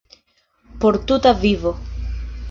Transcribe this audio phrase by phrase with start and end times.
[0.81, 1.71] Por tuta vivo.